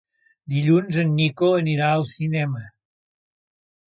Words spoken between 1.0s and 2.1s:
en Nico anirà al